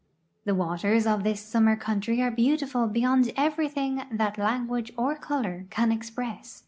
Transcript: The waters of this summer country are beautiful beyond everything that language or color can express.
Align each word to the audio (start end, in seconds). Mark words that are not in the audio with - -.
The 0.45 0.55
waters 0.55 1.05
of 1.05 1.23
this 1.23 1.41
summer 1.41 1.75
country 1.75 2.23
are 2.23 2.31
beautiful 2.31 2.87
beyond 2.87 3.31
everything 3.37 4.01
that 4.11 4.39
language 4.39 4.91
or 4.97 5.13
color 5.15 5.67
can 5.69 5.91
express. 5.91 6.59